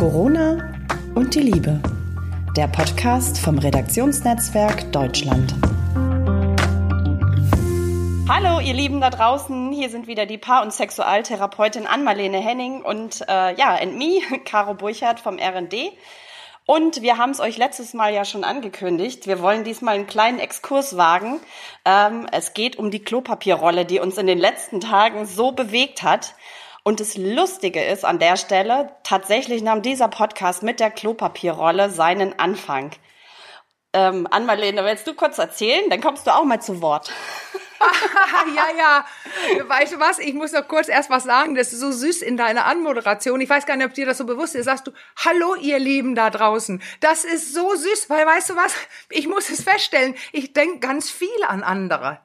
Corona 0.00 0.56
und 1.14 1.34
die 1.34 1.40
Liebe. 1.40 1.78
Der 2.56 2.68
Podcast 2.68 3.38
vom 3.38 3.58
Redaktionsnetzwerk 3.58 4.90
Deutschland. 4.92 5.54
Hallo, 8.26 8.60
ihr 8.60 8.72
Lieben 8.72 9.02
da 9.02 9.10
draußen. 9.10 9.70
Hier 9.72 9.90
sind 9.90 10.06
wieder 10.06 10.24
die 10.24 10.38
Paar- 10.38 10.62
und 10.62 10.72
Sexualtherapeutin 10.72 11.86
Ann-Marlene 11.86 12.38
Henning 12.38 12.80
und 12.80 13.20
äh, 13.28 13.54
ja, 13.56 13.76
and 13.78 13.98
me, 13.98 14.22
Caro 14.46 14.72
Burchardt 14.72 15.20
vom 15.20 15.38
RD. 15.38 15.92
Und 16.64 17.02
wir 17.02 17.18
haben 17.18 17.32
es 17.32 17.40
euch 17.40 17.58
letztes 17.58 17.92
Mal 17.92 18.14
ja 18.14 18.24
schon 18.24 18.42
angekündigt. 18.42 19.26
Wir 19.26 19.42
wollen 19.42 19.64
diesmal 19.64 19.96
einen 19.96 20.06
kleinen 20.06 20.38
Exkurs 20.38 20.96
wagen. 20.96 21.40
Ähm, 21.84 22.26
es 22.32 22.54
geht 22.54 22.76
um 22.76 22.90
die 22.90 23.04
Klopapierrolle, 23.04 23.84
die 23.84 24.00
uns 24.00 24.16
in 24.16 24.26
den 24.26 24.38
letzten 24.38 24.80
Tagen 24.80 25.26
so 25.26 25.52
bewegt 25.52 26.02
hat. 26.02 26.36
Und 26.90 26.98
das 26.98 27.16
Lustige 27.16 27.84
ist 27.84 28.04
an 28.04 28.18
der 28.18 28.36
Stelle, 28.36 28.90
tatsächlich 29.04 29.62
nahm 29.62 29.80
dieser 29.80 30.08
Podcast 30.08 30.64
mit 30.64 30.80
der 30.80 30.90
Klopapierrolle 30.90 31.88
seinen 31.88 32.36
Anfang. 32.40 32.90
Ähm, 33.92 34.26
Ann-Marlene, 34.28 34.84
willst 34.84 35.06
du 35.06 35.14
kurz 35.14 35.38
erzählen? 35.38 35.88
Dann 35.88 36.00
kommst 36.00 36.26
du 36.26 36.34
auch 36.34 36.42
mal 36.42 36.60
zu 36.60 36.82
Wort. 36.82 37.12
ja, 38.56 38.76
ja. 38.76 39.04
Weißt 39.68 39.92
du 39.92 40.00
was? 40.00 40.18
Ich 40.18 40.34
muss 40.34 40.50
noch 40.50 40.66
kurz 40.66 40.88
erst 40.88 41.10
was 41.10 41.22
sagen. 41.22 41.54
Das 41.54 41.72
ist 41.72 41.78
so 41.78 41.92
süß 41.92 42.22
in 42.22 42.36
deiner 42.36 42.64
Anmoderation. 42.64 43.40
Ich 43.40 43.48
weiß 43.48 43.66
gar 43.66 43.76
nicht, 43.76 43.86
ob 43.86 43.94
dir 43.94 44.06
das 44.06 44.18
so 44.18 44.26
bewusst 44.26 44.56
ist. 44.56 44.64
Sagst 44.64 44.88
du, 44.88 44.90
hallo 45.24 45.54
ihr 45.54 45.78
Lieben 45.78 46.16
da 46.16 46.28
draußen. 46.28 46.82
Das 46.98 47.22
ist 47.22 47.54
so 47.54 47.72
süß, 47.72 48.10
weil 48.10 48.26
weißt 48.26 48.50
du 48.50 48.56
was? 48.56 48.74
Ich 49.10 49.28
muss 49.28 49.48
es 49.48 49.62
feststellen. 49.62 50.16
Ich 50.32 50.54
denke 50.54 50.80
ganz 50.80 51.08
viel 51.08 51.44
an 51.46 51.62
andere. 51.62 52.18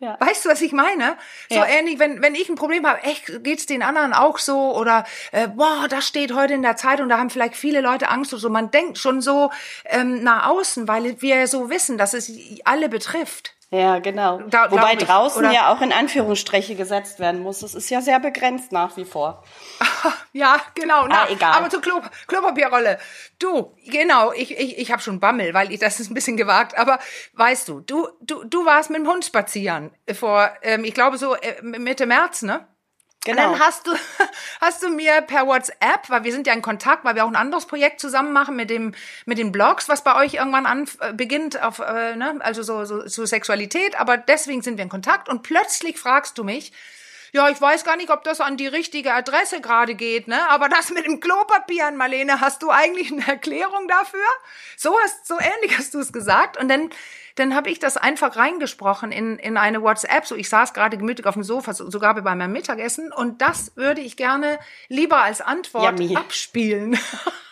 Ja. 0.00 0.16
Weißt 0.18 0.44
du, 0.46 0.48
was 0.48 0.62
ich 0.62 0.72
meine? 0.72 1.18
So 1.50 1.56
ja. 1.56 1.66
ähnlich, 1.66 1.98
wenn, 1.98 2.22
wenn 2.22 2.34
ich 2.34 2.48
ein 2.48 2.54
Problem 2.54 2.86
habe, 2.86 3.02
echt, 3.02 3.44
geht's 3.44 3.66
den 3.66 3.82
anderen 3.82 4.14
auch 4.14 4.38
so? 4.38 4.74
Oder, 4.74 5.04
äh, 5.30 5.48
boah, 5.48 5.88
das 5.90 6.06
steht 6.08 6.34
heute 6.34 6.54
in 6.54 6.62
der 6.62 6.76
Zeitung, 6.76 7.10
da 7.10 7.18
haben 7.18 7.28
vielleicht 7.28 7.54
viele 7.54 7.82
Leute 7.82 8.08
Angst 8.08 8.32
oder 8.32 8.40
so. 8.40 8.48
Man 8.48 8.70
denkt 8.70 8.96
schon 8.96 9.20
so 9.20 9.50
ähm, 9.84 10.22
nach 10.22 10.48
außen, 10.48 10.88
weil 10.88 11.20
wir 11.20 11.46
so 11.46 11.68
wissen, 11.68 11.98
dass 11.98 12.14
es 12.14 12.32
alle 12.64 12.88
betrifft. 12.88 13.54
Ja, 13.72 14.00
genau. 14.00 14.40
Da, 14.48 14.68
Wobei 14.72 14.96
draußen 14.96 15.44
Oder 15.44 15.52
ja 15.52 15.72
auch 15.72 15.80
in 15.80 15.92
Anführungsstriche 15.92 16.74
gesetzt 16.74 17.20
werden 17.20 17.40
muss. 17.40 17.60
Das 17.60 17.76
ist 17.76 17.88
ja 17.88 18.00
sehr 18.00 18.18
begrenzt 18.18 18.72
nach 18.72 18.96
wie 18.96 19.04
vor. 19.04 19.44
ja, 20.32 20.60
genau. 20.74 21.06
Na, 21.06 21.22
ah, 21.22 21.28
egal. 21.30 21.52
Aber 21.52 21.70
zur 21.70 21.80
Klo 21.80 22.00
Klopapierrolle. 22.26 22.98
Du, 23.38 23.76
genau, 23.86 24.32
ich, 24.32 24.58
ich, 24.58 24.78
ich 24.78 24.90
habe 24.90 25.00
schon 25.00 25.20
Bammel, 25.20 25.54
weil 25.54 25.70
ich 25.70 25.78
das 25.78 26.00
ist 26.00 26.10
ein 26.10 26.14
bisschen 26.14 26.36
gewagt. 26.36 26.76
Aber 26.76 26.98
weißt 27.34 27.68
du, 27.68 27.78
du, 27.80 28.08
du, 28.20 28.42
du 28.42 28.66
warst 28.66 28.90
mit 28.90 28.98
dem 28.98 29.06
Hund 29.06 29.24
spazieren 29.24 29.92
vor, 30.12 30.50
ähm, 30.62 30.82
ich 30.82 30.94
glaube 30.94 31.16
so 31.16 31.36
äh, 31.36 31.62
Mitte 31.62 32.06
März, 32.06 32.42
ne? 32.42 32.66
Genau. 33.24 33.52
Und 33.52 33.52
dann 33.52 33.60
hast 33.60 33.86
du, 33.86 33.92
hast 34.60 34.82
du 34.82 34.88
mir 34.88 35.20
per 35.20 35.46
WhatsApp, 35.46 36.08
weil 36.08 36.24
wir 36.24 36.32
sind 36.32 36.46
ja 36.46 36.54
in 36.54 36.62
Kontakt, 36.62 37.04
weil 37.04 37.14
wir 37.14 37.24
auch 37.24 37.28
ein 37.28 37.36
anderes 37.36 37.66
Projekt 37.66 38.00
zusammen 38.00 38.32
machen 38.32 38.56
mit 38.56 38.70
dem, 38.70 38.94
mit 39.26 39.36
den 39.36 39.52
Blogs, 39.52 39.88
was 39.88 40.02
bei 40.02 40.16
euch 40.16 40.34
irgendwann 40.34 40.64
an, 40.64 40.88
äh, 41.00 41.12
beginnt 41.12 41.62
auf, 41.62 41.80
äh, 41.80 42.16
ne, 42.16 42.36
also 42.40 42.62
so, 42.62 42.84
so, 42.86 43.06
so 43.06 43.26
Sexualität, 43.26 44.00
aber 44.00 44.16
deswegen 44.16 44.62
sind 44.62 44.78
wir 44.78 44.84
in 44.84 44.88
Kontakt 44.88 45.28
und 45.28 45.42
plötzlich 45.42 45.98
fragst 45.98 46.38
du 46.38 46.44
mich, 46.44 46.72
ja, 47.32 47.48
ich 47.48 47.60
weiß 47.60 47.84
gar 47.84 47.96
nicht, 47.96 48.10
ob 48.10 48.24
das 48.24 48.40
an 48.40 48.56
die 48.56 48.66
richtige 48.66 49.14
Adresse 49.14 49.60
gerade 49.60 49.94
geht, 49.94 50.28
ne? 50.28 50.48
Aber 50.50 50.68
das 50.68 50.90
mit 50.90 51.06
dem 51.06 51.20
Klopapier 51.20 51.86
an 51.86 51.96
Marlene, 51.96 52.40
hast 52.40 52.62
du 52.62 52.70
eigentlich 52.70 53.12
eine 53.12 53.26
Erklärung 53.26 53.88
dafür? 53.88 54.26
So 54.76 54.96
hast, 55.04 55.26
so 55.26 55.34
ähnlich 55.38 55.78
hast 55.78 55.94
du 55.94 56.00
es 56.00 56.12
gesagt. 56.12 56.56
Und 56.56 56.68
dann 56.68 56.90
dann 57.36 57.54
habe 57.54 57.70
ich 57.70 57.78
das 57.78 57.96
einfach 57.96 58.36
reingesprochen 58.36 59.12
in, 59.12 59.38
in 59.38 59.56
eine 59.56 59.82
WhatsApp. 59.82 60.26
So, 60.26 60.36
ich 60.36 60.48
saß 60.48 60.74
gerade 60.74 60.98
gemütlich 60.98 61.26
auf 61.26 61.34
dem 61.34 61.42
Sofa, 61.42 61.72
sogar 61.72 62.14
bei 62.14 62.34
meinem 62.34 62.52
Mittagessen. 62.52 63.12
Und 63.12 63.40
das 63.40 63.76
würde 63.76 64.00
ich 64.00 64.16
gerne 64.16 64.58
lieber 64.88 65.22
als 65.22 65.40
Antwort 65.40 65.98
Yummy. 66.00 66.16
abspielen. 66.16 66.98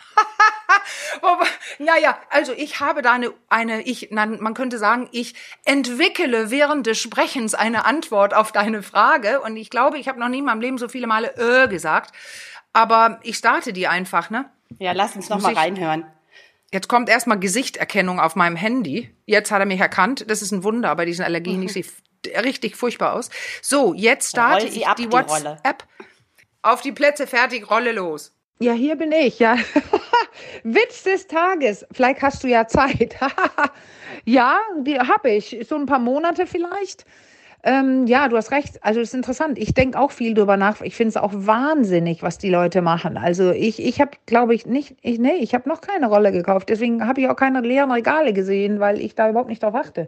naja, 1.79 2.17
also 2.29 2.53
ich 2.53 2.79
habe 2.79 3.01
da 3.01 3.13
eine, 3.13 3.31
eine 3.49 3.81
ich, 3.81 4.11
man 4.11 4.53
könnte 4.53 4.77
sagen, 4.77 5.09
ich 5.11 5.35
entwickle 5.65 6.51
während 6.51 6.87
des 6.87 6.99
Sprechens 6.99 7.53
eine 7.53 7.85
Antwort 7.85 8.33
auf 8.33 8.51
deine 8.51 8.83
Frage. 8.83 9.41
Und 9.41 9.57
ich 9.57 9.69
glaube, 9.69 9.97
ich 9.97 10.07
habe 10.07 10.19
noch 10.19 10.29
nie 10.29 10.39
in 10.39 10.45
meinem 10.45 10.61
Leben 10.61 10.77
so 10.77 10.87
viele 10.87 11.07
Male 11.07 11.35
äh 11.37 11.67
gesagt. 11.67 12.15
Aber 12.73 13.19
ich 13.23 13.37
starte 13.37 13.73
die 13.73 13.87
einfach, 13.87 14.29
ne? 14.29 14.45
Ja, 14.77 14.91
lass 14.91 15.15
uns 15.15 15.29
noch 15.29 15.37
Muss 15.37 15.43
mal 15.43 15.55
reinhören. 15.55 16.05
Jetzt 16.71 16.87
kommt 16.87 17.09
erstmal 17.09 17.39
Gesichterkennung 17.39 18.19
auf 18.19 18.35
meinem 18.35 18.55
Handy. 18.55 19.13
Jetzt 19.25 19.51
hat 19.51 19.59
er 19.59 19.65
mich 19.65 19.79
erkannt. 19.79 20.25
Das 20.29 20.43
ist 20.43 20.51
ein 20.51 20.63
Wunder 20.63 20.95
bei 20.95 21.05
diesen 21.05 21.25
Allergien. 21.25 21.63
Ich 21.63 21.73
sehe 21.73 21.85
richtig 22.43 22.75
furchtbar 22.75 23.13
aus. 23.13 23.29
So, 23.61 23.93
jetzt 23.93 24.29
starte 24.29 24.67
ich 24.67 24.73
die, 24.73 24.85
die 24.97 25.11
WhatsApp. 25.11 25.83
Auf 26.61 26.81
die 26.81 26.91
Plätze, 26.91 27.25
fertig, 27.25 27.69
Rolle 27.71 27.93
los. 27.93 28.33
Ja, 28.59 28.73
hier 28.73 28.97
bin 28.97 29.11
ich, 29.11 29.39
ja. 29.39 29.57
Witz 30.63 31.03
des 31.03 31.27
Tages. 31.27 31.85
Vielleicht 31.91 32.21
hast 32.21 32.43
du 32.43 32.47
ja 32.47 32.67
Zeit. 32.67 33.15
ja, 34.25 34.57
die 34.81 34.99
habe 34.99 35.31
ich. 35.31 35.65
So 35.67 35.75
ein 35.75 35.85
paar 35.85 35.99
Monate 35.99 36.45
vielleicht. 36.45 37.05
Ähm, 37.63 38.07
ja, 38.07 38.29
du 38.29 38.37
hast 38.37 38.51
recht. 38.51 38.83
Also 38.83 39.01
es 39.01 39.09
ist 39.09 39.15
interessant. 39.15 39.57
Ich 39.57 39.73
denke 39.73 39.99
auch 39.99 40.11
viel 40.11 40.33
drüber 40.33 40.55
nach. 40.55 40.81
Ich 40.81 40.95
finde 40.95 41.09
es 41.09 41.17
auch 41.17 41.33
wahnsinnig, 41.33 42.23
was 42.23 42.37
die 42.37 42.49
Leute 42.49 42.81
machen. 42.81 43.17
Also 43.17 43.51
ich, 43.51 43.83
ich 43.83 43.99
habe, 43.99 44.11
glaube 44.25 44.55
ich, 44.55 44.65
nicht, 44.65 44.95
ich, 45.01 45.19
nee, 45.19 45.35
ich 45.39 45.53
habe 45.53 45.67
noch 45.67 45.81
keine 45.81 46.07
Rolle 46.07 46.31
gekauft. 46.31 46.69
Deswegen 46.69 47.05
habe 47.05 47.21
ich 47.21 47.27
auch 47.27 47.35
keine 47.35 47.59
leeren 47.61 47.91
Regale 47.91 48.31
gesehen, 48.31 48.79
weil 48.79 49.01
ich 49.01 49.15
da 49.15 49.29
überhaupt 49.29 49.49
nicht 49.49 49.61
drauf 49.61 49.75
achte. 49.75 50.07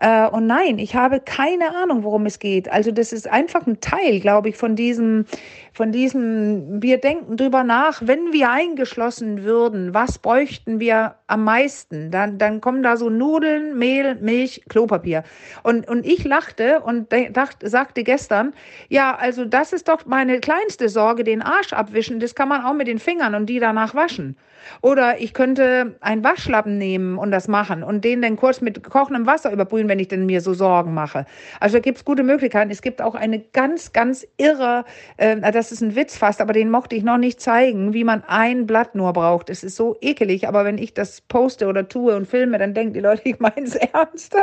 Äh, 0.00 0.26
und 0.26 0.46
nein, 0.46 0.78
ich 0.78 0.96
habe 0.96 1.20
keine 1.20 1.76
Ahnung, 1.76 2.02
worum 2.02 2.26
es 2.26 2.40
geht. 2.40 2.70
Also 2.70 2.90
das 2.90 3.12
ist 3.12 3.30
einfach 3.30 3.66
ein 3.66 3.80
Teil, 3.80 4.18
glaube 4.20 4.48
ich, 4.48 4.56
von 4.56 4.74
diesem, 4.74 5.26
von 5.74 5.90
diesem, 5.90 6.80
wir 6.80 6.98
denken 6.98 7.36
drüber 7.36 7.64
nach, 7.64 8.00
wenn 8.04 8.32
wir 8.32 8.48
eingeschlossen 8.48 9.42
würden, 9.42 9.92
was 9.92 10.18
bräuchten 10.18 10.78
wir 10.78 11.16
am 11.26 11.42
meisten? 11.42 12.12
Dann, 12.12 12.38
dann 12.38 12.60
kommen 12.60 12.84
da 12.84 12.96
so 12.96 13.10
Nudeln, 13.10 13.76
Mehl, 13.76 14.14
Milch, 14.14 14.62
Klopapier. 14.68 15.24
Und, 15.64 15.88
und 15.88 16.06
ich 16.06 16.22
lachte 16.22 16.80
und 16.80 17.12
dachte, 17.32 17.68
sagte 17.68 18.04
gestern, 18.04 18.54
ja, 18.88 19.16
also 19.16 19.44
das 19.44 19.72
ist 19.72 19.88
doch 19.88 20.06
meine 20.06 20.38
kleinste 20.38 20.88
Sorge, 20.88 21.24
den 21.24 21.42
Arsch 21.42 21.72
abwischen, 21.72 22.20
das 22.20 22.36
kann 22.36 22.48
man 22.48 22.64
auch 22.64 22.74
mit 22.74 22.86
den 22.86 23.00
Fingern 23.00 23.34
und 23.34 23.46
die 23.46 23.58
danach 23.58 23.96
waschen. 23.96 24.36
Oder 24.80 25.20
ich 25.20 25.34
könnte 25.34 25.96
einen 26.00 26.24
Waschlappen 26.24 26.78
nehmen 26.78 27.18
und 27.18 27.30
das 27.30 27.48
machen 27.48 27.82
und 27.82 28.04
den 28.04 28.22
dann 28.22 28.36
kurz 28.36 28.60
mit 28.60 28.82
kochendem 28.82 29.26
Wasser 29.26 29.52
überbrühen, 29.52 29.88
wenn 29.88 29.98
ich 29.98 30.08
denn 30.08 30.26
mir 30.26 30.40
so 30.40 30.54
Sorgen 30.54 30.94
mache. 30.94 31.26
Also 31.60 31.76
da 31.76 31.80
gibt 31.80 31.98
es 31.98 32.04
gute 32.04 32.22
Möglichkeiten. 32.22 32.70
Es 32.70 32.82
gibt 32.82 33.02
auch 33.02 33.14
eine 33.14 33.40
ganz, 33.40 33.92
ganz 33.92 34.26
irre, 34.36 34.84
äh, 35.16 35.36
das 35.52 35.63
ist 35.72 35.80
ein 35.80 35.94
Witz 35.96 36.16
fast, 36.16 36.40
aber 36.40 36.52
den 36.52 36.70
mochte 36.70 36.96
ich 36.96 37.02
noch 37.02 37.18
nicht 37.18 37.40
zeigen, 37.40 37.92
wie 37.92 38.04
man 38.04 38.22
ein 38.26 38.66
Blatt 38.66 38.94
nur 38.94 39.12
braucht. 39.12 39.50
Es 39.50 39.64
ist 39.64 39.76
so 39.76 39.96
ekelig, 40.00 40.48
aber 40.48 40.64
wenn 40.64 40.78
ich 40.78 40.94
das 40.94 41.20
poste 41.20 41.66
oder 41.66 41.88
tue 41.88 42.14
und 42.16 42.26
filme, 42.26 42.58
dann 42.58 42.74
denken 42.74 42.94
die 42.94 43.00
Leute, 43.00 43.22
ich 43.24 43.38
meine 43.38 43.66
es 43.66 43.74
ernst. 43.74 44.34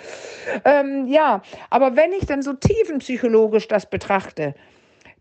ähm, 0.64 1.06
ja, 1.06 1.42
aber 1.70 1.96
wenn 1.96 2.12
ich 2.12 2.26
dann 2.26 2.42
so 2.42 2.52
tiefenpsychologisch 2.52 3.68
das 3.68 3.88
betrachte, 3.88 4.54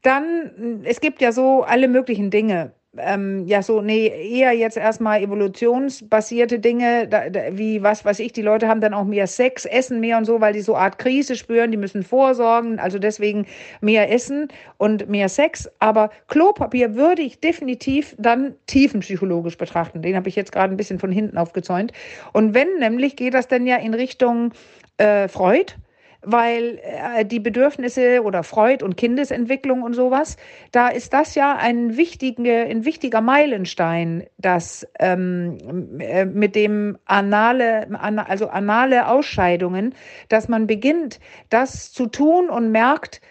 dann, 0.01 0.81
es 0.83 1.01
gibt 1.01 1.21
ja 1.21 1.31
so 1.31 1.63
alle 1.63 1.87
möglichen 1.87 2.31
Dinge 2.31 2.71
ähm, 2.97 3.45
ja 3.45 3.61
so, 3.61 3.81
nee, 3.81 4.07
eher 4.07 4.51
jetzt 4.53 4.75
erstmal 4.75 5.21
evolutionsbasierte 5.21 6.59
Dinge, 6.59 7.07
da, 7.07 7.29
da, 7.29 7.41
wie 7.51 7.83
was 7.83 8.03
weiß 8.03 8.19
ich, 8.19 8.33
die 8.33 8.41
Leute 8.41 8.67
haben 8.67 8.81
dann 8.81 8.95
auch 8.95 9.05
mehr 9.05 9.27
Sex, 9.27 9.65
essen 9.65 9.99
mehr 9.99 10.17
und 10.17 10.25
so, 10.25 10.41
weil 10.41 10.53
die 10.53 10.61
so 10.61 10.75
Art 10.75 10.97
Krise 10.97 11.35
spüren, 11.35 11.71
die 11.71 11.77
müssen 11.77 12.03
vorsorgen, 12.03 12.79
also 12.79 12.97
deswegen 12.97 13.45
mehr 13.81 14.11
Essen 14.11 14.47
und 14.77 15.07
mehr 15.07 15.29
Sex. 15.29 15.69
Aber 15.79 16.09
Klopapier 16.27 16.95
würde 16.95 17.21
ich 17.21 17.39
definitiv 17.39 18.15
dann 18.17 18.55
tiefenpsychologisch 18.65 19.57
betrachten. 19.57 20.01
Den 20.01 20.15
habe 20.15 20.29
ich 20.29 20.35
jetzt 20.35 20.51
gerade 20.51 20.73
ein 20.73 20.77
bisschen 20.77 20.99
von 20.99 21.11
hinten 21.11 21.37
aufgezäunt. 21.37 21.91
Und 22.33 22.55
wenn 22.55 22.79
nämlich, 22.79 23.15
geht 23.15 23.35
das 23.35 23.47
dann 23.47 23.67
ja 23.67 23.77
in 23.77 23.93
Richtung 23.93 24.51
äh, 24.97 25.27
Freud 25.27 25.75
weil 26.21 26.79
äh, 26.83 27.25
die 27.25 27.39
Bedürfnisse 27.39 28.23
oder 28.23 28.43
Freud 28.43 28.83
und 28.83 28.97
Kindesentwicklung 28.97 29.83
und 29.83 29.93
sowas, 29.93 30.37
da 30.71 30.89
ist 30.89 31.13
das 31.13 31.35
ja 31.35 31.55
ein 31.55 31.97
wichtiger, 31.97 32.65
ein 32.65 32.85
wichtiger 32.85 33.21
Meilenstein, 33.21 34.25
dass 34.37 34.87
ähm, 34.99 35.99
äh, 35.99 36.25
mit 36.25 36.55
dem 36.55 36.97
anale, 37.05 37.87
also 38.27 38.49
anale 38.49 39.07
Ausscheidungen, 39.07 39.95
dass 40.27 40.47
man 40.49 40.67
beginnt, 40.67 41.19
das 41.49 41.91
zu 41.91 42.07
tun 42.07 42.49
und 42.49 42.71
merkt, 42.71 43.21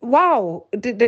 wow, 0.00 0.66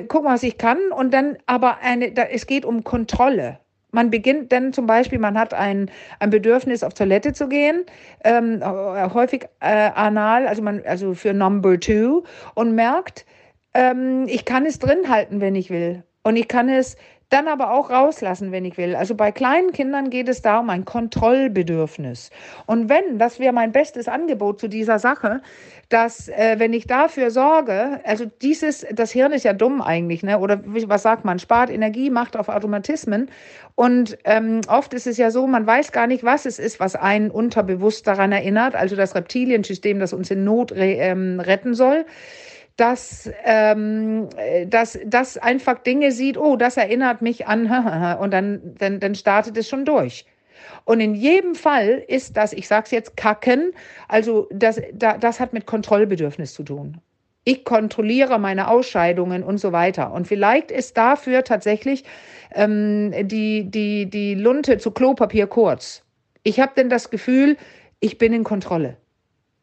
guck 0.08 0.24
mal, 0.24 0.34
was 0.34 0.42
ich 0.42 0.58
kann 0.58 0.78
und 0.92 1.12
dann 1.12 1.36
aber 1.46 1.78
eine, 1.78 2.12
da, 2.12 2.22
es 2.24 2.46
geht 2.46 2.64
um 2.64 2.84
Kontrolle. 2.84 3.58
Man 3.94 4.10
beginnt 4.10 4.50
dann 4.50 4.72
zum 4.72 4.86
Beispiel, 4.86 5.20
man 5.20 5.38
hat 5.38 5.54
ein, 5.54 5.90
ein 6.18 6.30
Bedürfnis, 6.30 6.82
auf 6.82 6.94
Toilette 6.94 7.32
zu 7.32 7.48
gehen, 7.48 7.84
ähm, 8.24 8.60
häufig 8.64 9.46
äh, 9.60 9.90
anal, 9.94 10.48
also, 10.48 10.62
man, 10.62 10.82
also 10.84 11.14
für 11.14 11.32
Number 11.32 11.78
Two, 11.78 12.24
und 12.54 12.74
merkt, 12.74 13.24
ähm, 13.72 14.26
ich 14.26 14.44
kann 14.44 14.66
es 14.66 14.80
drin 14.80 15.08
halten, 15.08 15.40
wenn 15.40 15.54
ich 15.54 15.70
will. 15.70 16.02
Und 16.24 16.36
ich 16.36 16.48
kann 16.48 16.68
es 16.68 16.96
dann 17.34 17.48
aber 17.48 17.72
auch 17.72 17.90
rauslassen, 17.90 18.52
wenn 18.52 18.64
ich 18.64 18.78
will. 18.78 18.94
Also 18.94 19.16
bei 19.16 19.32
kleinen 19.32 19.72
Kindern 19.72 20.08
geht 20.08 20.28
es 20.28 20.40
da 20.40 20.60
um 20.60 20.70
ein 20.70 20.84
Kontrollbedürfnis. 20.84 22.30
Und 22.66 22.88
wenn, 22.88 23.18
das 23.18 23.40
wäre 23.40 23.52
mein 23.52 23.72
bestes 23.72 24.06
Angebot 24.06 24.60
zu 24.60 24.68
dieser 24.68 25.00
Sache, 25.00 25.42
dass 25.88 26.28
äh, 26.28 26.54
wenn 26.58 26.72
ich 26.72 26.86
dafür 26.86 27.32
sorge, 27.32 28.00
also 28.04 28.24
dieses, 28.40 28.86
das 28.92 29.10
Hirn 29.10 29.32
ist 29.32 29.44
ja 29.44 29.52
dumm 29.52 29.82
eigentlich, 29.82 30.22
ne? 30.22 30.38
Oder 30.38 30.60
was 30.64 31.02
sagt 31.02 31.24
man, 31.24 31.40
spart 31.40 31.70
Energie, 31.70 32.08
macht 32.08 32.36
auf 32.36 32.48
Automatismen. 32.48 33.30
Und 33.74 34.16
ähm, 34.24 34.60
oft 34.68 34.94
ist 34.94 35.08
es 35.08 35.18
ja 35.18 35.32
so, 35.32 35.46
man 35.48 35.66
weiß 35.66 35.90
gar 35.90 36.06
nicht, 36.06 36.22
was 36.22 36.46
es 36.46 36.60
ist, 36.60 36.78
was 36.78 36.94
einen 36.94 37.30
unterbewusst 37.30 38.06
daran 38.06 38.30
erinnert, 38.30 38.76
also 38.76 38.94
das 38.94 39.16
Reptiliensystem, 39.16 39.98
das 39.98 40.12
uns 40.12 40.30
in 40.30 40.44
Not 40.44 40.70
re 40.70 40.94
ähm, 40.94 41.40
retten 41.40 41.74
soll 41.74 42.06
dass, 42.76 43.30
ähm, 43.44 44.28
dass 44.66 44.98
das 45.06 45.38
einfach 45.38 45.78
Dinge 45.78 46.10
sieht, 46.12 46.36
oh, 46.36 46.56
das 46.56 46.76
erinnert 46.76 47.22
mich 47.22 47.46
an, 47.46 47.66
und 48.20 48.32
dann, 48.32 48.74
dann, 48.78 49.00
dann 49.00 49.14
startet 49.14 49.56
es 49.56 49.68
schon 49.68 49.84
durch. 49.84 50.26
Und 50.84 51.00
in 51.00 51.14
jedem 51.14 51.54
Fall 51.54 52.04
ist 52.08 52.36
das, 52.36 52.52
ich 52.52 52.68
sage 52.68 52.84
es 52.86 52.90
jetzt, 52.90 53.16
Kacken, 53.16 53.72
also 54.08 54.48
das, 54.50 54.80
das 54.92 55.40
hat 55.40 55.52
mit 55.52 55.66
Kontrollbedürfnis 55.66 56.52
zu 56.52 56.62
tun. 56.62 57.00
Ich 57.44 57.64
kontrolliere 57.64 58.38
meine 58.38 58.68
Ausscheidungen 58.68 59.42
und 59.42 59.58
so 59.58 59.72
weiter. 59.72 60.12
Und 60.12 60.26
vielleicht 60.26 60.70
ist 60.70 60.96
dafür 60.96 61.44
tatsächlich 61.44 62.04
ähm, 62.54 63.12
die, 63.28 63.70
die, 63.70 64.08
die 64.08 64.34
Lunte 64.34 64.78
zu 64.78 64.90
Klopapier 64.90 65.46
kurz. 65.46 66.02
Ich 66.42 66.60
habe 66.60 66.72
denn 66.76 66.88
das 66.88 67.10
Gefühl, 67.10 67.56
ich 68.00 68.18
bin 68.18 68.32
in 68.32 68.44
Kontrolle. 68.44 68.96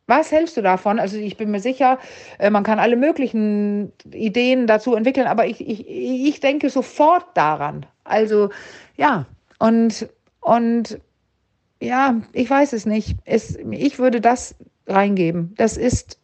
Was 0.07 0.31
hältst 0.31 0.57
du 0.57 0.61
davon? 0.61 0.99
Also 0.99 1.17
ich 1.17 1.37
bin 1.37 1.51
mir 1.51 1.59
sicher, 1.59 1.99
äh, 2.39 2.49
man 2.49 2.63
kann 2.63 2.79
alle 2.79 2.97
möglichen 2.97 3.93
Ideen 4.11 4.67
dazu 4.67 4.95
entwickeln, 4.95 5.27
aber 5.27 5.45
ich, 5.45 5.61
ich, 5.61 5.87
ich 5.87 6.39
denke 6.39 6.69
sofort 6.69 7.25
daran. 7.35 7.85
Also 8.03 8.49
ja, 8.97 9.25
und, 9.59 10.09
und 10.41 10.99
ja, 11.81 12.21
ich 12.33 12.49
weiß 12.49 12.73
es 12.73 12.85
nicht. 12.85 13.15
Es, 13.25 13.57
ich 13.71 13.99
würde 13.99 14.21
das 14.21 14.55
reingeben. 14.87 15.53
Das 15.57 15.77
ist, 15.77 16.19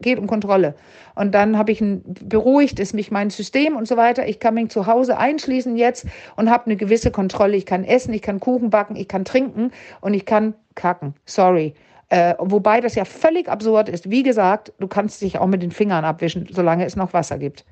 geht 0.00 0.18
um 0.18 0.26
Kontrolle. 0.26 0.74
Und 1.14 1.34
dann 1.34 1.56
habe 1.56 1.72
ich 1.72 1.80
ein, 1.80 2.02
beruhigt 2.04 2.78
ist 2.80 2.94
mich 2.94 3.10
mein 3.10 3.30
System 3.30 3.76
und 3.76 3.86
so 3.86 3.96
weiter. 3.96 4.26
Ich 4.26 4.40
kann 4.40 4.54
mich 4.54 4.70
zu 4.70 4.86
Hause 4.86 5.18
einschließen 5.18 5.76
jetzt 5.76 6.06
und 6.36 6.50
habe 6.50 6.66
eine 6.66 6.76
gewisse 6.76 7.10
Kontrolle. 7.10 7.56
Ich 7.56 7.66
kann 7.66 7.84
essen, 7.84 8.12
ich 8.12 8.22
kann 8.22 8.40
Kuchen 8.40 8.70
backen, 8.70 8.96
ich 8.96 9.08
kann 9.08 9.24
trinken 9.24 9.70
und 10.00 10.14
ich 10.14 10.26
kann 10.26 10.54
kacken. 10.74 11.14
Sorry. 11.24 11.74
Äh, 12.08 12.34
wobei 12.38 12.80
das 12.80 12.94
ja 12.94 13.04
völlig 13.04 13.48
absurd 13.48 13.88
ist. 13.88 14.10
Wie 14.10 14.22
gesagt, 14.22 14.72
du 14.78 14.88
kannst 14.88 15.20
dich 15.22 15.38
auch 15.38 15.46
mit 15.46 15.62
den 15.62 15.72
Fingern 15.72 16.04
abwischen, 16.04 16.48
solange 16.50 16.84
es 16.84 16.96
noch 16.96 17.12
Wasser 17.12 17.38
gibt. 17.38 17.64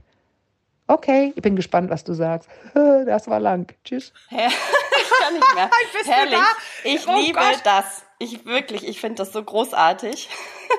Okay, 0.87 1.33
ich 1.37 1.43
bin 1.43 1.57
gespannt, 1.57 1.91
was 1.91 2.05
du 2.05 2.13
sagst. 2.15 2.49
Das 2.75 3.29
war 3.29 3.41
lang. 3.41 3.73
Tschüss. 3.85 4.13
Ich 5.05 5.27
kann 5.27 5.35
nicht 5.35 5.55
mehr. 5.55 5.71
Herrlich. 6.05 6.39
Ich 6.85 7.09
oh 7.09 7.19
liebe 7.19 7.39
Gott. 7.39 7.61
das. 7.65 8.03
Ich 8.23 8.47
wirklich, 8.47 8.87
ich 8.87 9.01
finde 9.01 9.17
das 9.17 9.33
so 9.33 9.43
großartig. 9.43 10.29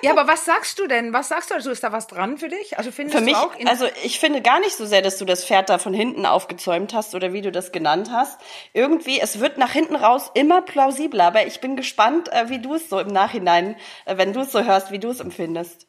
Ja, 0.02 0.12
aber 0.12 0.28
was 0.28 0.46
sagst 0.46 0.80
du 0.80 0.88
denn? 0.88 1.12
Was 1.12 1.28
sagst 1.28 1.52
du? 1.52 1.56
Also 1.56 1.72
ist 1.72 1.84
da 1.84 1.92
was 1.92 2.08
dran 2.08 2.38
für 2.38 2.48
dich? 2.48 2.78
Also 2.78 2.90
findest 2.92 3.18
für 3.18 3.24
mich, 3.24 3.34
du 3.34 3.40
auch 3.40 3.54
also 3.66 3.86
ich 4.04 4.20
finde 4.20 4.42
gar 4.42 4.62
nicht 4.62 4.78
so 4.78 4.86
sehr, 4.86 5.02
dass 5.02 5.18
du 5.18 5.26
das 5.26 5.44
Pferd 5.44 5.70
da 5.70 5.78
von 5.78 5.94
hinten 5.94 6.26
aufgezäumt 6.26 6.94
hast 6.94 7.16
oder 7.16 7.34
wie 7.34 7.42
du 7.42 7.52
das 7.52 7.74
genannt 7.74 8.10
hast. 8.12 8.40
Irgendwie, 8.72 9.20
es 9.20 9.42
wird 9.42 9.58
nach 9.58 9.72
hinten 9.72 9.98
raus 9.98 10.32
immer 10.34 10.62
plausibler, 10.62 11.26
aber 11.26 11.46
ich 11.46 11.60
bin 11.60 11.76
gespannt, 11.76 12.32
äh, 12.32 12.48
wie 12.48 12.60
du 12.60 12.76
es 12.76 12.90
so 12.90 13.00
im 13.00 13.10
Nachhinein, 13.10 13.76
äh, 14.06 14.18
wenn 14.18 14.32
du 14.32 14.42
es 14.42 14.52
so 14.54 14.64
hörst, 14.64 14.92
wie 14.92 15.00
du 15.00 15.10
es 15.10 15.20
empfindest. 15.20 15.86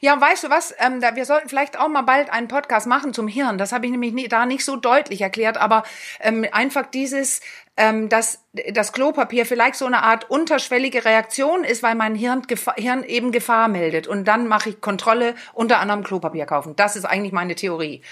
Ja, 0.00 0.20
weißt 0.20 0.44
du 0.44 0.50
was? 0.50 0.74
Ähm, 0.78 1.00
da, 1.00 1.16
wir 1.16 1.24
sollten 1.24 1.48
vielleicht 1.48 1.78
auch 1.78 1.88
mal 1.88 2.02
bald 2.02 2.30
einen 2.30 2.46
Podcast 2.46 2.86
machen 2.86 3.14
zum 3.14 3.26
Hirn. 3.26 3.56
Das 3.56 3.72
habe 3.72 3.86
ich 3.86 3.92
nämlich 3.92 4.12
nie, 4.12 4.28
da 4.28 4.44
nicht 4.44 4.64
so 4.64 4.76
deutlich 4.76 5.22
erklärt, 5.22 5.56
aber 5.56 5.82
ähm, 6.20 6.46
einfach 6.52 6.86
dieses, 6.86 7.40
ähm, 7.76 8.08
dass 8.08 8.44
das 8.72 8.92
Klopapier 8.92 9.46
vielleicht 9.46 9.74
so 9.74 9.86
eine 9.86 10.02
Art 10.02 10.30
unterschwellige 10.30 11.04
Reaktion 11.04 11.64
ist, 11.64 11.82
weil 11.82 11.94
mein 11.94 12.14
Hirn, 12.14 12.42
Gefahr, 12.42 12.74
Hirn 12.76 13.04
eben 13.04 13.32
Gefahr 13.32 13.68
meldet. 13.68 14.06
Und 14.06 14.26
dann 14.26 14.46
mache 14.46 14.70
ich 14.70 14.80
Kontrolle, 14.80 15.34
unter 15.52 15.80
anderem 15.80 16.04
Klopapier 16.04 16.46
kaufen. 16.46 16.76
Das 16.76 16.96
ist 16.96 17.04
eigentlich 17.04 17.32
meine 17.32 17.54
Theorie. 17.54 18.02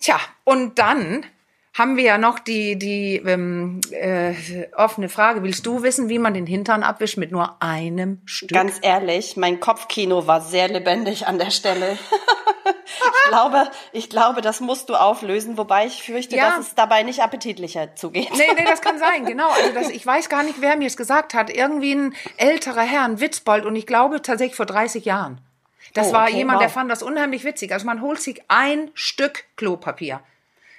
Tja, 0.00 0.18
und 0.44 0.78
dann 0.78 1.26
haben 1.74 1.96
wir 1.96 2.04
ja 2.04 2.18
noch 2.18 2.38
die, 2.38 2.78
die 2.78 3.16
ähm, 3.16 3.82
äh, 3.90 4.34
offene 4.74 5.10
Frage. 5.10 5.42
Willst 5.42 5.66
du 5.66 5.82
wissen, 5.82 6.08
wie 6.08 6.18
man 6.18 6.32
den 6.32 6.46
Hintern 6.46 6.82
abwischt 6.82 7.18
mit 7.18 7.32
nur 7.32 7.60
einem 7.60 8.22
Stück? 8.24 8.48
Ganz 8.50 8.78
ehrlich, 8.80 9.36
mein 9.36 9.60
Kopfkino 9.60 10.26
war 10.26 10.40
sehr 10.40 10.68
lebendig 10.68 11.26
an 11.26 11.38
der 11.38 11.50
Stelle. 11.50 11.98
ich 12.86 13.28
glaube, 13.30 13.70
ich 13.92 14.10
glaube, 14.10 14.40
das 14.40 14.60
musst 14.60 14.88
du 14.88 14.94
auflösen, 14.94 15.58
wobei 15.58 15.86
ich 15.86 16.02
fürchte, 16.02 16.36
ja. 16.36 16.50
dass 16.50 16.68
es 16.68 16.74
dabei 16.74 17.02
nicht 17.02 17.22
appetitlicher 17.22 17.94
zugeht. 17.96 18.30
Nee, 18.36 18.44
nee, 18.56 18.64
das 18.64 18.80
kann 18.80 18.98
sein, 18.98 19.24
genau. 19.24 19.48
Also 19.48 19.72
das, 19.72 19.90
ich 19.90 20.06
weiß 20.06 20.28
gar 20.28 20.42
nicht, 20.42 20.60
wer 20.60 20.76
mir 20.76 20.86
es 20.86 20.96
gesagt 20.96 21.34
hat. 21.34 21.50
Irgendwie 21.50 21.94
ein 21.94 22.14
älterer 22.36 22.82
Herr, 22.82 23.04
ein 23.04 23.20
Witzbold, 23.20 23.64
und 23.64 23.76
ich 23.76 23.86
glaube 23.86 24.22
tatsächlich 24.22 24.56
vor 24.56 24.66
30 24.66 25.04
Jahren. 25.04 25.40
Das 25.94 26.06
oh, 26.06 26.10
okay, 26.10 26.18
war 26.18 26.30
jemand, 26.30 26.56
wow. 26.56 26.62
der 26.62 26.70
fand 26.70 26.90
das 26.90 27.02
unheimlich 27.02 27.44
witzig. 27.44 27.72
Also 27.72 27.86
man 27.86 28.02
holt 28.02 28.20
sich 28.20 28.42
ein 28.48 28.90
Stück 28.94 29.44
Klopapier. 29.56 30.20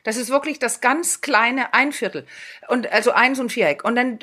Das 0.08 0.16
ist 0.16 0.30
wirklich 0.30 0.58
das 0.58 0.80
ganz 0.80 1.20
kleine 1.20 1.74
Einviertel. 1.74 2.26
Und 2.70 2.90
also 2.94 3.12
eins 3.12 3.42
und 3.42 3.52
Viereck. 3.52 3.84
Und 3.84 3.98
dann 3.98 4.20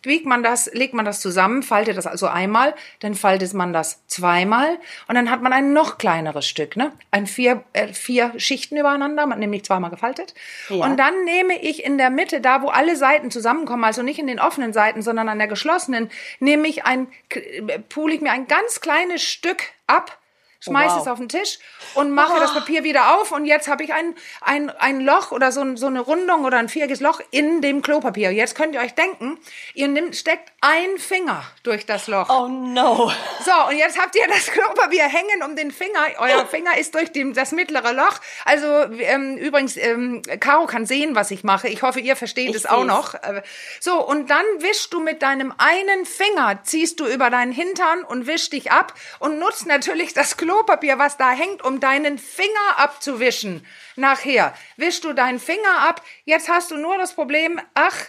biegt 0.00 0.24
man 0.24 0.42
das, 0.42 0.72
legt 0.72 0.94
man 0.94 1.04
das 1.04 1.20
zusammen, 1.20 1.62
faltet 1.62 1.98
das 1.98 2.06
also 2.06 2.28
einmal, 2.28 2.74
dann 3.00 3.14
faltet 3.14 3.52
man 3.52 3.74
das 3.74 4.06
zweimal 4.06 4.78
und 5.06 5.16
dann 5.16 5.30
hat 5.30 5.42
man 5.42 5.52
ein 5.52 5.74
noch 5.74 5.98
kleineres 5.98 6.48
Stück, 6.48 6.76
ne? 6.76 6.92
Ein 7.10 7.26
vier, 7.26 7.62
äh, 7.74 7.88
vier 7.88 8.32
Schichten 8.38 8.78
übereinander, 8.78 9.26
nämlich 9.26 9.64
zweimal 9.64 9.90
gefaltet. 9.90 10.32
Ja. 10.70 10.86
Und 10.86 10.96
dann 10.96 11.26
nehme 11.26 11.60
ich 11.60 11.84
in 11.84 11.98
der 11.98 12.08
Mitte, 12.08 12.40
da 12.40 12.62
wo 12.62 12.68
alle 12.68 12.96
Seiten 12.96 13.30
zusammenkommen, 13.30 13.84
also 13.84 14.00
nicht 14.00 14.18
in 14.18 14.28
den 14.28 14.40
offenen 14.40 14.72
Seiten, 14.72 15.02
sondern 15.02 15.28
an 15.28 15.36
der 15.36 15.48
geschlossenen, 15.48 16.10
nehme 16.40 16.68
ich 16.68 16.86
ein, 16.86 17.06
äh, 17.28 17.78
pule 17.90 18.14
ich 18.14 18.22
mir 18.22 18.32
ein 18.32 18.46
ganz 18.46 18.80
kleines 18.80 19.22
Stück 19.22 19.62
ab 19.86 20.16
schmeiße 20.60 20.94
wow. 20.94 21.02
es 21.02 21.08
auf 21.08 21.18
den 21.18 21.28
Tisch 21.28 21.58
und 21.94 22.10
mache 22.10 22.34
oh. 22.36 22.40
das 22.40 22.52
Papier 22.52 22.84
wieder 22.84 23.16
auf 23.16 23.32
und 23.32 23.44
jetzt 23.44 23.68
habe 23.68 23.84
ich 23.84 23.92
ein, 23.92 24.14
ein, 24.40 24.70
ein 24.70 25.00
Loch 25.00 25.32
oder 25.32 25.52
so, 25.52 25.76
so 25.76 25.86
eine 25.86 26.00
Rundung 26.00 26.44
oder 26.44 26.58
ein 26.58 26.68
viereckiges 26.68 27.00
Loch 27.00 27.20
in 27.30 27.60
dem 27.62 27.82
Klopapier. 27.82 28.32
Jetzt 28.32 28.54
könnt 28.54 28.74
ihr 28.74 28.80
euch 28.80 28.94
denken, 28.94 29.38
ihr 29.74 29.88
nimmt, 29.88 30.16
steckt 30.16 30.52
ein 30.60 30.98
Finger 30.98 31.44
durch 31.62 31.86
das 31.86 32.08
Loch. 32.08 32.28
Oh 32.28 32.48
no. 32.48 33.12
So, 33.44 33.68
und 33.68 33.78
jetzt 33.78 33.96
habt 33.96 34.16
ihr 34.16 34.26
das 34.26 34.46
Klopapier 34.46 35.04
hängen 35.04 35.44
um 35.44 35.54
den 35.54 35.70
Finger. 35.70 36.00
Euer 36.18 36.46
Finger 36.46 36.76
ist 36.76 36.96
durch 36.96 37.12
dem, 37.12 37.32
das 37.32 37.52
mittlere 37.52 37.92
Loch. 37.92 38.18
Also 38.44 38.66
ähm, 38.98 39.36
übrigens, 39.36 39.76
ähm, 39.76 40.22
Caro 40.40 40.66
kann 40.66 40.84
sehen, 40.84 41.14
was 41.14 41.30
ich 41.30 41.44
mache. 41.44 41.68
Ich 41.68 41.82
hoffe, 41.82 42.00
ihr 42.00 42.16
versteht 42.16 42.50
ich 42.50 42.56
es 42.56 42.66
auch 42.66 42.84
noch. 42.84 43.14
Äh, 43.14 43.42
so, 43.78 44.04
und 44.04 44.30
dann 44.30 44.44
wischst 44.58 44.92
du 44.92 45.00
mit 45.00 45.22
deinem 45.22 45.54
einen 45.58 46.04
Finger, 46.04 46.58
ziehst 46.64 46.98
du 46.98 47.06
über 47.06 47.30
deinen 47.30 47.52
Hintern 47.52 48.02
und 48.02 48.26
wischst 48.26 48.52
dich 48.52 48.72
ab 48.72 48.94
und 49.20 49.38
nutzt 49.38 49.66
natürlich 49.66 50.12
das 50.12 50.36
Klopapier, 50.36 50.98
was 50.98 51.16
da 51.16 51.30
hängt, 51.30 51.64
um 51.64 51.78
deinen 51.78 52.18
Finger 52.18 52.78
abzuwischen. 52.78 53.64
Nachher 53.94 54.54
wischst 54.76 55.04
du 55.04 55.12
deinen 55.12 55.38
Finger 55.38 55.88
ab. 55.88 56.02
Jetzt 56.24 56.48
hast 56.48 56.72
du 56.72 56.76
nur 56.76 56.98
das 56.98 57.14
Problem, 57.14 57.60
ach, 57.74 58.06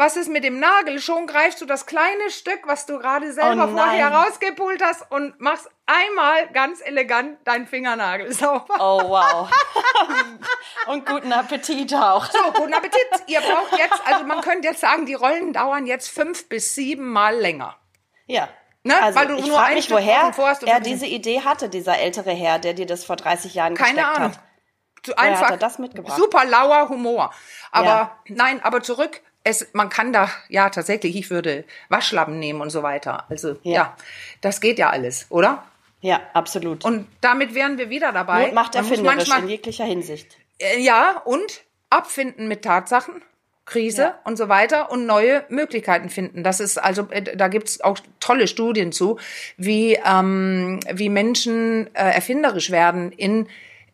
was 0.00 0.16
ist 0.16 0.30
mit 0.30 0.44
dem 0.44 0.58
Nagel? 0.58 0.98
Schon 0.98 1.26
greifst 1.26 1.60
du 1.60 1.66
das 1.66 1.84
kleine 1.84 2.30
Stück, 2.30 2.60
was 2.64 2.86
du 2.86 2.98
gerade 2.98 3.34
selber 3.34 3.68
oh 3.70 3.76
vorher 3.76 4.10
rausgepult 4.10 4.82
hast 4.82 5.04
und 5.12 5.38
machst 5.40 5.68
einmal 5.84 6.48
ganz 6.54 6.80
elegant 6.80 7.36
deinen 7.46 7.66
Fingernagel 7.66 8.32
sauber. 8.32 8.76
Oh 8.78 9.10
wow. 9.10 9.50
und 10.86 11.04
guten 11.04 11.30
Appetit 11.30 11.94
auch. 11.94 12.24
So, 12.24 12.38
guten 12.54 12.72
Appetit. 12.72 13.08
Ihr 13.26 13.42
braucht 13.42 13.78
jetzt, 13.78 14.00
also 14.06 14.24
man 14.24 14.40
könnte 14.40 14.68
jetzt 14.68 14.80
sagen, 14.80 15.04
die 15.04 15.12
Rollen 15.12 15.52
dauern 15.52 15.86
jetzt 15.86 16.08
fünf 16.08 16.48
bis 16.48 16.74
sieben 16.74 17.12
Mal 17.12 17.36
länger. 17.36 17.76
Ja. 18.26 18.48
Ne? 18.82 18.94
Also, 19.02 19.18
Weil 19.18 19.26
du 19.26 19.36
ich 19.36 19.50
frage 19.50 19.74
mich, 19.74 19.90
woher 19.90 20.32
er 20.64 20.80
diese 20.80 21.04
Idee 21.04 21.42
hatte, 21.42 21.68
dieser 21.68 21.98
ältere 21.98 22.30
Herr, 22.30 22.58
der 22.58 22.72
dir 22.72 22.86
das 22.86 23.04
vor 23.04 23.16
30 23.16 23.52
Jahren 23.52 23.74
Keine 23.74 24.08
Ahnung. 24.08 24.30
hat. 24.30 24.40
Zu 25.02 25.16
einfach 25.16 25.42
hat 25.42 25.50
er 25.52 25.56
das 25.56 25.78
mitgebracht? 25.78 26.16
super 26.16 26.44
lauer 26.44 26.88
Humor. 26.88 27.32
Aber 27.70 27.86
ja. 27.86 28.16
nein, 28.28 28.62
aber 28.62 28.82
zurück. 28.82 29.20
Es, 29.42 29.68
man 29.72 29.88
kann 29.88 30.12
da, 30.12 30.30
ja, 30.48 30.68
tatsächlich, 30.68 31.16
ich 31.16 31.30
würde 31.30 31.64
Waschlappen 31.88 32.38
nehmen 32.38 32.60
und 32.60 32.70
so 32.70 32.82
weiter. 32.82 33.24
Also, 33.30 33.56
ja, 33.62 33.72
ja 33.72 33.96
das 34.40 34.60
geht 34.60 34.78
ja 34.78 34.90
alles, 34.90 35.26
oder? 35.30 35.64
Ja, 36.02 36.20
absolut. 36.34 36.84
Und 36.84 37.06
damit 37.20 37.54
wären 37.54 37.78
wir 37.78 37.90
wieder 37.90 38.12
dabei. 38.12 38.46
Not 38.46 38.54
macht 38.54 38.74
erfinderisch 38.74 39.16
manchmal, 39.16 39.42
in 39.42 39.48
jeglicher 39.48 39.84
Hinsicht. 39.84 40.36
Äh, 40.58 40.80
ja, 40.80 41.20
und 41.24 41.62
abfinden 41.90 42.48
mit 42.48 42.62
Tatsachen. 42.62 43.22
Krise 43.66 44.02
ja. 44.02 44.18
und 44.24 44.36
so 44.36 44.48
weiter 44.48 44.90
und 44.90 45.06
neue 45.06 45.44
Möglichkeiten 45.48 46.10
finden. 46.10 46.42
Das 46.42 46.58
ist 46.58 46.76
also, 46.76 47.06
äh, 47.10 47.36
da 47.36 47.46
gibt's 47.46 47.80
auch 47.80 47.98
tolle 48.18 48.48
Studien 48.48 48.90
zu, 48.90 49.18
wie, 49.56 49.96
ähm, 50.04 50.80
wie 50.92 51.08
Menschen 51.08 51.86
äh, 51.94 52.10
erfinderisch 52.10 52.72
werden 52.72 53.12
in, 53.12 53.46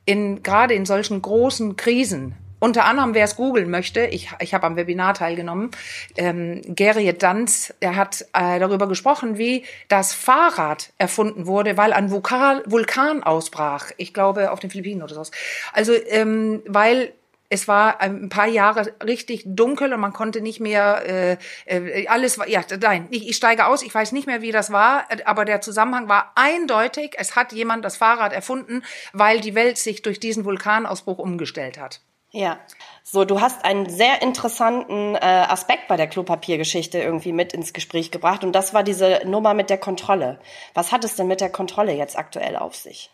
in 0.07 0.43
gerade 0.43 0.73
in 0.73 0.87
solchen 0.87 1.21
großen 1.21 1.77
Krisen. 1.77 2.35
Unter 2.59 2.87
anderem, 2.87 3.15
wer 3.15 3.25
es 3.25 3.37
googeln 3.37 3.71
möchte, 3.71 4.07
ich, 4.07 4.31
ich 4.41 4.55
habe 4.55 4.67
am 4.67 4.77
Webinar 4.77 5.15
teilgenommen, 5.15 5.71
ähm, 6.17 6.63
Gerrit 6.67 7.23
Danz, 7.23 7.75
der 7.83 7.97
hat 7.97 8.23
äh, 8.33 8.59
darüber 8.59 8.89
gesprochen, 8.89 9.37
wie 9.37 9.65
das 9.89 10.15
Fahrrad 10.15 10.93
erfunden 10.97 11.47
wurde, 11.47 11.77
weil 11.77 11.93
ein 11.93 12.11
Vulkan, 12.11 12.63
Vulkan 12.65 13.23
ausbrach. 13.23 13.91
Ich 13.99 14.15
glaube, 14.15 14.51
auf 14.53 14.61
den 14.61 14.71
Philippinen 14.71 15.03
oder 15.03 15.15
so. 15.15 15.31
Also, 15.73 15.93
ähm, 15.93 16.63
weil 16.67 17.13
Es 17.49 17.69
war 17.69 18.01
ein 18.01 18.29
paar 18.29 18.49
Jahre 18.49 18.93
richtig 19.05 19.45
dunkel 19.47 19.93
und 19.93 20.01
man 20.01 20.13
konnte 20.13 20.41
nicht 20.41 20.59
mehr 20.59 21.03
äh, 21.07 21.37
äh, 21.67 22.09
alles 22.09 22.39
war 22.39 22.49
ja 22.49 22.63
nein 22.81 23.07
ich, 23.11 23.29
ich 23.29 23.37
steige 23.37 23.67
aus 23.67 23.83
ich 23.83 23.95
weiß 23.95 24.11
nicht 24.13 24.27
mehr 24.27 24.43
wie 24.43 24.51
das 24.51 24.73
war 24.73 25.05
aber 25.25 25.45
der 25.45 25.61
Zusammenhang 25.61 26.09
war 26.09 26.33
eindeutig 26.35 27.15
es 27.17 27.37
hat 27.37 27.53
jemand 27.53 27.85
das 27.85 27.97
Fahrrad 27.97 28.33
erfunden 28.33 28.83
weil 29.13 29.41
die 29.41 29.55
Welt 29.55 29.79
sich 29.79 30.03
durch 30.03 30.19
diesen 30.19 30.45
Vulkanausbruch 30.45 31.19
umgestellt 31.19 31.79
hat 31.79 32.01
ja. 32.37 32.61
So 33.03 33.25
du 33.25 33.41
hast 33.41 33.65
einen 33.65 33.89
sehr 33.89 34.21
interessanten 34.21 35.15
äh, 35.15 35.19
Aspekt 35.19 35.89
bei 35.89 35.97
der 35.97 36.09
Klopapiergeschichte 36.09 36.99
irgendwie 36.99 37.33
mit 37.33 37.53
ins 37.53 37.73
Gespräch 37.73 38.11
gebracht 38.11 38.45
und 38.45 38.53
das 38.53 38.75
war 38.75 38.83
diese 38.83 39.23
Nummer 39.25 39.55
mit 39.55 39.71
der 39.71 39.79
Kontrolle. 39.79 40.41
Was 40.75 40.93
hat 40.93 41.05
es 41.05 41.15
denn 41.15 41.29
mit 41.29 41.41
der 41.41 41.51
Kontrolle 41.51 41.93
jetzt 41.95 42.19
aktuell 42.19 42.57
auf 42.57 42.75
sich? 42.75 43.11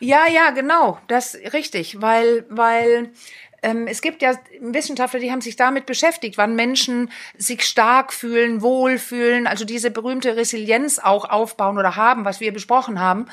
Ja, 0.00 0.26
ja, 0.28 0.50
genau, 0.50 0.98
das 1.08 1.34
richtig, 1.52 2.00
weil, 2.00 2.44
weil 2.48 3.12
es 3.86 4.02
gibt 4.02 4.22
ja 4.22 4.38
Wissenschaftler, 4.60 5.20
die 5.20 5.32
haben 5.32 5.40
sich 5.40 5.56
damit 5.56 5.86
beschäftigt, 5.86 6.36
wann 6.38 6.54
Menschen 6.54 7.10
sich 7.36 7.64
stark 7.64 8.12
fühlen, 8.12 8.62
wohlfühlen, 8.62 9.46
also 9.46 9.64
diese 9.64 9.90
berühmte 9.90 10.36
Resilienz 10.36 10.98
auch 10.98 11.24
aufbauen 11.24 11.78
oder 11.78 11.96
haben, 11.96 12.24
was 12.24 12.40
wir 12.40 12.52
besprochen 12.52 13.00
haben, 13.00 13.26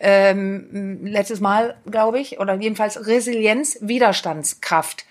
ähm, 0.00 1.00
letztes 1.04 1.40
Mal, 1.40 1.76
glaube 1.90 2.20
ich, 2.20 2.38
oder 2.38 2.54
jedenfalls 2.54 3.06
Resilienz, 3.06 3.78
Widerstandskraft. 3.80 5.06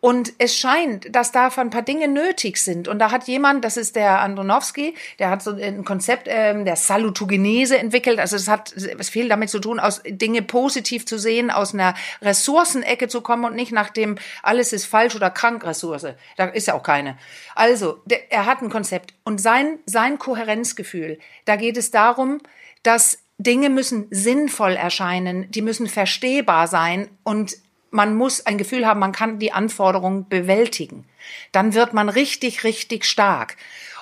Und 0.00 0.34
es 0.38 0.56
scheint, 0.56 1.14
dass 1.14 1.32
da 1.32 1.48
ein 1.56 1.70
paar 1.70 1.82
Dinge 1.82 2.06
nötig 2.06 2.58
sind. 2.58 2.86
Und 2.86 2.98
da 2.98 3.10
hat 3.10 3.26
jemand, 3.26 3.64
das 3.64 3.76
ist 3.76 3.96
der 3.96 4.20
Andronowski, 4.20 4.94
der 5.18 5.30
hat 5.30 5.42
so 5.42 5.52
ein 5.52 5.84
Konzept 5.84 6.28
ähm, 6.30 6.64
der 6.64 6.76
Salutogenese 6.76 7.78
entwickelt. 7.78 8.18
Also 8.20 8.36
es 8.36 8.46
hat 8.46 8.72
es 8.76 9.08
viel 9.08 9.28
damit 9.28 9.48
zu 9.48 9.58
tun, 9.58 9.80
aus 9.80 10.02
Dinge 10.06 10.42
positiv 10.42 11.06
zu 11.06 11.18
sehen, 11.18 11.50
aus 11.50 11.72
einer 11.72 11.94
Ressourcenecke 12.20 13.08
zu 13.08 13.22
kommen 13.22 13.46
und 13.46 13.56
nicht 13.56 13.72
nach 13.72 13.90
dem 13.90 14.16
alles 14.42 14.72
ist 14.72 14.84
falsch 14.84 15.16
oder 15.16 15.30
krank 15.30 15.64
Ressource. 15.64 16.06
Da 16.36 16.44
ist 16.44 16.66
ja 16.66 16.74
auch 16.74 16.82
keine. 16.82 17.16
Also 17.54 18.02
der, 18.04 18.30
er 18.30 18.44
hat 18.44 18.62
ein 18.62 18.70
Konzept 18.70 19.14
und 19.24 19.40
sein 19.40 19.78
sein 19.86 20.18
Kohärenzgefühl. 20.18 21.18
Da 21.46 21.56
geht 21.56 21.76
es 21.76 21.90
darum, 21.90 22.40
dass 22.82 23.18
Dinge 23.38 23.70
müssen 23.70 24.06
sinnvoll 24.10 24.72
erscheinen, 24.72 25.50
die 25.50 25.62
müssen 25.62 25.88
verstehbar 25.88 26.68
sein 26.68 27.08
und 27.22 27.56
man 27.90 28.14
muss 28.14 28.44
ein 28.46 28.58
Gefühl 28.58 28.86
haben, 28.86 29.00
man 29.00 29.12
kann 29.12 29.38
die 29.38 29.52
Anforderungen 29.52 30.28
bewältigen. 30.28 31.06
Dann 31.52 31.74
wird 31.74 31.94
man 31.94 32.08
richtig, 32.08 32.64
richtig 32.64 33.04
stark. 33.04 33.56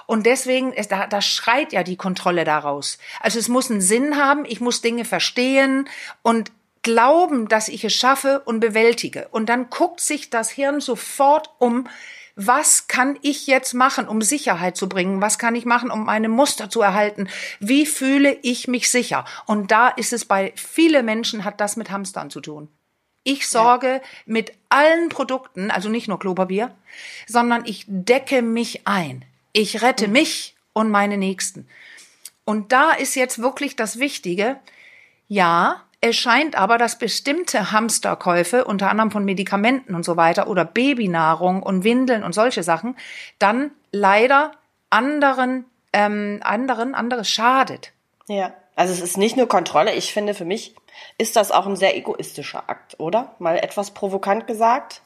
Und 0.06 0.26
deswegen, 0.26 0.74
da, 0.88 1.06
da 1.06 1.22
schreit 1.22 1.72
ja 1.72 1.82
die 1.82 1.96
Kontrolle 1.96 2.44
daraus. 2.44 2.98
Also 3.20 3.38
es 3.38 3.48
muss 3.48 3.70
einen 3.70 3.80
Sinn 3.80 4.16
haben, 4.16 4.44
ich 4.44 4.60
muss 4.60 4.82
Dinge 4.82 5.04
verstehen 5.04 5.88
und 6.22 6.52
glauben, 6.82 7.48
dass 7.48 7.68
ich 7.68 7.84
es 7.84 7.94
schaffe 7.94 8.42
und 8.44 8.60
bewältige. 8.60 9.28
Und 9.30 9.48
dann 9.48 9.70
guckt 9.70 10.00
sich 10.00 10.30
das 10.30 10.50
Hirn 10.50 10.80
sofort 10.80 11.50
um, 11.58 11.88
was 12.36 12.88
kann 12.88 13.16
ich 13.22 13.46
jetzt 13.46 13.74
machen, 13.74 14.08
um 14.08 14.20
Sicherheit 14.20 14.76
zu 14.76 14.88
bringen? 14.88 15.20
Was 15.20 15.38
kann 15.38 15.54
ich 15.54 15.64
machen, 15.64 15.90
um 15.90 16.04
meine 16.04 16.28
Muster 16.28 16.68
zu 16.68 16.82
erhalten? 16.82 17.28
Wie 17.60 17.86
fühle 17.86 18.36
ich 18.42 18.66
mich 18.66 18.90
sicher? 18.90 19.24
Und 19.46 19.70
da 19.70 19.88
ist 19.88 20.12
es 20.12 20.24
bei 20.24 20.52
vielen 20.56 21.06
Menschen 21.06 21.44
hat 21.44 21.60
das 21.60 21.76
mit 21.76 21.90
Hamstern 21.90 22.30
zu 22.30 22.40
tun. 22.40 22.68
Ich 23.24 23.48
sorge 23.48 23.94
ja. 23.94 24.00
mit 24.26 24.52
allen 24.68 25.08
Produkten, 25.08 25.70
also 25.70 25.88
nicht 25.88 26.08
nur 26.08 26.18
Klopapier, 26.18 26.74
sondern 27.26 27.64
ich 27.64 27.84
decke 27.88 28.42
mich 28.42 28.86
ein. 28.86 29.24
Ich 29.52 29.82
rette 29.82 30.06
mhm. 30.06 30.12
mich 30.12 30.54
und 30.74 30.90
meine 30.90 31.16
Nächsten. 31.16 31.66
Und 32.44 32.72
da 32.72 32.92
ist 32.92 33.14
jetzt 33.14 33.40
wirklich 33.40 33.76
das 33.76 33.98
Wichtige. 33.98 34.56
Ja, 35.26 35.82
es 36.02 36.16
scheint 36.16 36.54
aber, 36.54 36.76
dass 36.76 36.98
bestimmte 36.98 37.72
Hamsterkäufe, 37.72 38.66
unter 38.66 38.90
anderem 38.90 39.10
von 39.10 39.24
Medikamenten 39.24 39.94
und 39.94 40.04
so 40.04 40.18
weiter, 40.18 40.48
oder 40.48 40.66
Babynahrung 40.66 41.62
und 41.62 41.82
Windeln 41.82 42.22
und 42.22 42.34
solche 42.34 42.62
Sachen, 42.62 42.94
dann 43.38 43.70
leider 43.90 44.52
anderen, 44.90 45.64
ähm, 45.94 46.40
anderen, 46.42 46.94
anderes 46.94 47.30
schadet. 47.30 47.92
Ja, 48.28 48.52
also 48.76 48.92
es 48.92 49.00
ist 49.00 49.16
nicht 49.16 49.36
nur 49.36 49.48
Kontrolle. 49.48 49.94
Ich 49.94 50.12
finde, 50.12 50.34
für 50.34 50.44
mich 50.44 50.74
ist 51.18 51.36
das 51.36 51.50
auch 51.50 51.66
ein 51.66 51.76
sehr 51.76 51.96
egoistischer 51.96 52.68
Akt, 52.68 52.98
oder? 52.98 53.34
Mal 53.38 53.56
etwas 53.58 53.92
provokant 53.92 54.46
gesagt. 54.46 55.02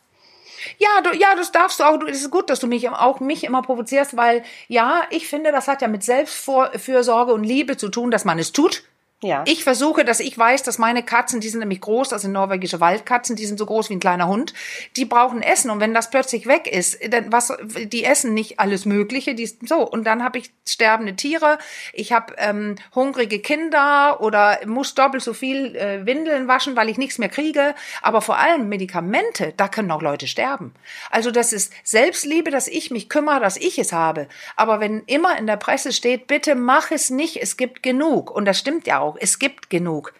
Ja, 0.78 1.00
du, 1.02 1.14
ja, 1.16 1.34
das 1.36 1.52
darfst 1.52 1.80
du 1.80 1.84
auch. 1.84 2.00
Es 2.08 2.20
ist 2.20 2.30
gut, 2.30 2.50
dass 2.50 2.60
du 2.60 2.66
mich 2.66 2.88
auch 2.88 3.20
mich 3.20 3.44
immer 3.44 3.62
provozierst, 3.62 4.16
weil 4.16 4.42
ja, 4.66 5.02
ich 5.10 5.28
finde, 5.28 5.52
das 5.52 5.68
hat 5.68 5.82
ja 5.82 5.88
mit 5.88 6.02
Selbstfürsorge 6.02 7.32
und 7.32 7.44
Liebe 7.44 7.76
zu 7.76 7.88
tun, 7.88 8.10
dass 8.10 8.24
man 8.24 8.38
es 8.38 8.52
tut. 8.52 8.82
Ja. 9.20 9.42
Ich 9.48 9.64
versuche, 9.64 10.04
dass 10.04 10.20
ich 10.20 10.38
weiß, 10.38 10.62
dass 10.62 10.78
meine 10.78 11.02
Katzen, 11.02 11.40
die 11.40 11.48
sind 11.48 11.58
nämlich 11.58 11.80
groß, 11.80 12.10
das 12.10 12.22
sind 12.22 12.30
norwegische 12.30 12.78
Waldkatzen, 12.78 13.34
die 13.34 13.46
sind 13.46 13.58
so 13.58 13.66
groß 13.66 13.90
wie 13.90 13.94
ein 13.94 14.00
kleiner 14.00 14.28
Hund, 14.28 14.54
die 14.96 15.06
brauchen 15.06 15.42
Essen 15.42 15.72
und 15.72 15.80
wenn 15.80 15.92
das 15.92 16.10
plötzlich 16.10 16.46
weg 16.46 16.68
ist, 16.68 17.00
dann 17.12 17.32
was 17.32 17.52
die 17.66 18.04
essen 18.04 18.32
nicht 18.32 18.60
alles 18.60 18.84
Mögliche, 18.84 19.34
die 19.34 19.46
so 19.46 19.80
und 19.80 20.04
dann 20.04 20.22
habe 20.22 20.38
ich 20.38 20.52
sterbende 20.64 21.16
Tiere, 21.16 21.58
ich 21.92 22.12
habe 22.12 22.34
ähm, 22.38 22.76
hungrige 22.94 23.40
Kinder 23.40 24.20
oder 24.20 24.60
muss 24.66 24.94
doppelt 24.94 25.24
so 25.24 25.34
viel 25.34 25.74
äh, 25.74 26.06
Windeln 26.06 26.46
waschen, 26.46 26.76
weil 26.76 26.88
ich 26.88 26.96
nichts 26.96 27.18
mehr 27.18 27.28
kriege, 27.28 27.74
aber 28.02 28.20
vor 28.20 28.38
allem 28.38 28.68
Medikamente, 28.68 29.52
da 29.56 29.66
können 29.66 29.90
auch 29.90 30.02
Leute 30.02 30.28
sterben. 30.28 30.72
Also 31.10 31.32
das 31.32 31.52
ist 31.52 31.72
Selbstliebe, 31.82 32.52
dass 32.52 32.68
ich 32.68 32.92
mich 32.92 33.08
kümmere, 33.08 33.40
dass 33.40 33.56
ich 33.56 33.80
es 33.80 33.92
habe. 33.92 34.28
Aber 34.54 34.78
wenn 34.78 35.02
immer 35.06 35.36
in 35.36 35.48
der 35.48 35.56
Presse 35.56 35.92
steht, 35.92 36.28
bitte 36.28 36.54
mach 36.54 36.92
es 36.92 37.10
nicht, 37.10 37.42
es 37.42 37.56
gibt 37.56 37.82
genug 37.82 38.30
und 38.30 38.44
das 38.44 38.60
stimmt 38.60 38.86
ja 38.86 39.00
auch 39.00 39.07
auch. 39.08 39.16
Es 39.20 39.38
gibt 39.38 39.70
genug. 39.70 40.14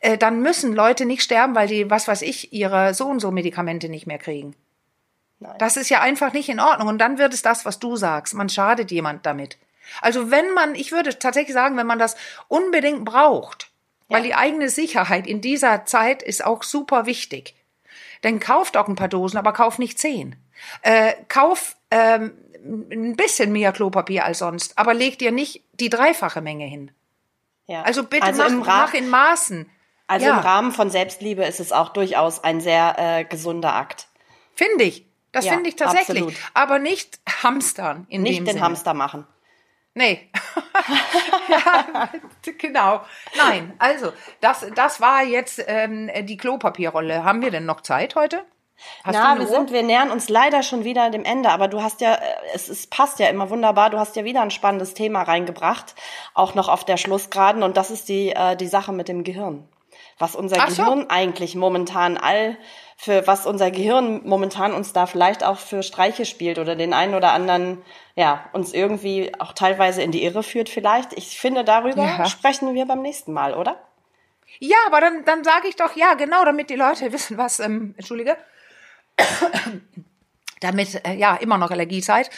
Äh, 0.00 0.18
dann 0.18 0.42
müssen 0.42 0.72
Leute 0.74 1.06
nicht 1.06 1.22
sterben, 1.22 1.54
weil 1.54 1.68
die, 1.68 1.90
was 1.90 2.08
weiß 2.08 2.22
ich, 2.22 2.52
ihre 2.52 2.94
so 2.94 3.06
und 3.06 3.20
so 3.20 3.30
Medikamente 3.30 3.88
nicht 3.88 4.06
mehr 4.06 4.18
kriegen. 4.18 4.54
Nein. 5.38 5.54
Das 5.58 5.76
ist 5.76 5.88
ja 5.88 6.00
einfach 6.00 6.32
nicht 6.32 6.48
in 6.48 6.60
Ordnung. 6.60 6.88
Und 6.88 6.98
dann 6.98 7.18
wird 7.18 7.34
es 7.34 7.42
das, 7.42 7.64
was 7.64 7.78
du 7.78 7.96
sagst. 7.96 8.34
Man 8.34 8.48
schadet 8.48 8.90
jemand 8.90 9.26
damit. 9.26 9.58
Also 10.00 10.30
wenn 10.30 10.52
man, 10.52 10.74
ich 10.74 10.92
würde 10.92 11.18
tatsächlich 11.18 11.54
sagen, 11.54 11.76
wenn 11.76 11.86
man 11.86 11.98
das 11.98 12.16
unbedingt 12.48 13.04
braucht, 13.04 13.70
ja. 14.08 14.16
weil 14.16 14.22
die 14.22 14.34
eigene 14.34 14.68
Sicherheit 14.68 15.26
in 15.26 15.40
dieser 15.40 15.84
Zeit 15.84 16.22
ist 16.22 16.44
auch 16.44 16.62
super 16.62 17.06
wichtig. 17.06 17.54
Dann 18.22 18.38
kauft 18.38 18.76
auch 18.76 18.88
ein 18.88 18.96
paar 18.96 19.08
Dosen, 19.08 19.38
aber 19.38 19.52
kauf 19.52 19.78
nicht 19.78 19.98
zehn. 19.98 20.36
Äh, 20.82 21.14
kauf 21.28 21.76
ähm, 21.90 22.32
ein 22.62 23.16
bisschen 23.16 23.52
mehr 23.52 23.72
Klopapier 23.72 24.24
als 24.24 24.40
sonst, 24.40 24.78
aber 24.78 24.92
leg 24.94 25.18
dir 25.18 25.32
nicht 25.32 25.64
die 25.72 25.88
dreifache 25.88 26.42
Menge 26.42 26.66
hin. 26.66 26.90
Ja. 27.70 27.82
Also 27.82 28.02
bitte 28.02 28.26
also 28.26 28.42
mach, 28.50 28.66
mach 28.66 28.94
in 28.94 29.08
Maßen. 29.08 29.70
Also 30.08 30.26
ja. 30.26 30.38
im 30.38 30.40
Rahmen 30.40 30.72
von 30.72 30.90
Selbstliebe 30.90 31.44
ist 31.44 31.60
es 31.60 31.70
auch 31.70 31.90
durchaus 31.90 32.42
ein 32.42 32.60
sehr 32.60 32.96
äh, 32.98 33.24
gesunder 33.24 33.76
Akt. 33.76 34.08
Finde 34.56 34.82
ich. 34.82 35.06
Das 35.30 35.44
ja, 35.44 35.52
finde 35.52 35.68
ich 35.68 35.76
tatsächlich. 35.76 36.20
Absolut. 36.20 36.34
Aber 36.52 36.80
nicht 36.80 37.20
hamstern 37.44 38.06
in 38.08 38.22
nicht 38.22 38.38
dem 38.38 38.44
den 38.44 38.54
Sinne. 38.54 38.64
Hamster 38.64 38.92
machen. 38.92 39.24
Nee. 39.94 40.30
ja, 41.48 42.10
genau. 42.58 43.04
Nein, 43.36 43.72
also 43.78 44.12
das, 44.40 44.66
das 44.74 45.00
war 45.00 45.22
jetzt 45.22 45.62
ähm, 45.68 46.10
die 46.22 46.36
Klopapierrolle. 46.36 47.22
Haben 47.22 47.40
wir 47.40 47.52
denn 47.52 47.66
noch 47.66 47.82
Zeit 47.82 48.16
heute? 48.16 48.44
Hast 49.04 49.14
Na, 49.14 49.38
wir 49.38 49.46
sind, 49.46 49.72
wir 49.72 49.82
nähern 49.82 50.10
uns 50.10 50.28
leider 50.28 50.62
schon 50.62 50.84
wieder 50.84 51.10
dem 51.10 51.24
Ende, 51.24 51.50
aber 51.50 51.68
du 51.68 51.82
hast 51.82 52.00
ja, 52.00 52.18
es, 52.54 52.68
es 52.68 52.86
passt 52.86 53.18
ja 53.18 53.28
immer 53.28 53.50
wunderbar, 53.50 53.90
du 53.90 53.98
hast 53.98 54.16
ja 54.16 54.24
wieder 54.24 54.42
ein 54.42 54.50
spannendes 54.50 54.94
Thema 54.94 55.22
reingebracht, 55.22 55.94
auch 56.34 56.54
noch 56.54 56.68
auf 56.68 56.84
der 56.84 56.96
Schlussgraden, 56.96 57.62
und 57.62 57.76
das 57.76 57.90
ist 57.90 58.08
die, 58.08 58.30
äh, 58.30 58.56
die 58.56 58.66
Sache 58.66 58.92
mit 58.92 59.08
dem 59.08 59.24
Gehirn. 59.24 59.68
Was 60.18 60.36
unser 60.36 60.56
Ach 60.60 60.68
Gehirn 60.68 61.02
so. 61.02 61.08
eigentlich 61.08 61.54
momentan 61.54 62.18
all, 62.18 62.58
für 62.96 63.26
was 63.26 63.46
unser 63.46 63.70
Gehirn 63.70 64.20
momentan 64.24 64.74
uns 64.74 64.92
da 64.92 65.06
vielleicht 65.06 65.42
auch 65.42 65.56
für 65.56 65.82
Streiche 65.82 66.26
spielt 66.26 66.58
oder 66.58 66.76
den 66.76 66.92
einen 66.92 67.14
oder 67.14 67.32
anderen, 67.32 67.82
ja, 68.14 68.44
uns 68.52 68.74
irgendwie 68.74 69.32
auch 69.38 69.54
teilweise 69.54 70.02
in 70.02 70.12
die 70.12 70.22
Irre 70.22 70.42
führt 70.42 70.68
vielleicht. 70.68 71.14
Ich 71.14 71.40
finde, 71.40 71.64
darüber 71.64 72.04
ja. 72.04 72.26
sprechen 72.26 72.74
wir 72.74 72.84
beim 72.84 73.00
nächsten 73.00 73.32
Mal, 73.32 73.54
oder? 73.54 73.80
Ja, 74.58 74.76
aber 74.86 75.00
dann, 75.00 75.24
dann 75.24 75.44
sage 75.44 75.68
ich 75.68 75.76
doch 75.76 75.96
ja, 75.96 76.12
genau, 76.12 76.44
damit 76.44 76.68
die 76.68 76.76
Leute 76.76 77.10
wissen, 77.12 77.38
was, 77.38 77.58
ähm, 77.60 77.94
entschuldige, 77.96 78.36
damit, 80.60 81.06
äh, 81.06 81.14
ja, 81.14 81.36
immer 81.36 81.58
noch 81.58 81.70
Allergiezeit, 81.70 82.30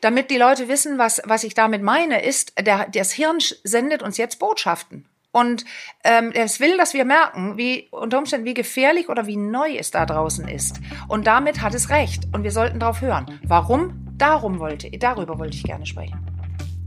damit 0.00 0.30
die 0.30 0.36
Leute 0.36 0.68
wissen, 0.68 0.98
was, 0.98 1.20
was 1.24 1.44
ich 1.44 1.54
damit 1.54 1.82
meine, 1.82 2.22
ist, 2.22 2.52
der, 2.60 2.88
das 2.88 3.12
Hirn 3.12 3.38
sendet 3.64 4.02
uns 4.02 4.16
jetzt 4.16 4.38
Botschaften. 4.38 5.06
Und 5.32 5.64
ähm, 6.02 6.32
es 6.34 6.58
will, 6.58 6.76
dass 6.76 6.92
wir 6.92 7.04
merken, 7.04 7.56
wie 7.56 7.88
unter 7.92 8.18
Umständen, 8.18 8.46
wie 8.46 8.54
gefährlich 8.54 9.08
oder 9.08 9.26
wie 9.26 9.36
neu 9.36 9.76
es 9.76 9.92
da 9.92 10.04
draußen 10.04 10.48
ist. 10.48 10.80
Und 11.06 11.26
damit 11.26 11.62
hat 11.62 11.74
es 11.74 11.88
recht. 11.88 12.24
Und 12.32 12.42
wir 12.42 12.50
sollten 12.50 12.80
darauf 12.80 13.00
hören. 13.00 13.38
Warum? 13.44 14.06
Darum 14.18 14.58
wollte, 14.58 14.90
darüber 14.90 15.38
wollte 15.38 15.56
ich 15.56 15.62
gerne 15.62 15.86
sprechen. 15.86 16.18